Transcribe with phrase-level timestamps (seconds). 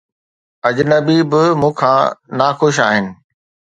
[0.69, 2.05] اجنبي به مون کان
[2.37, 3.05] ناخوش آهن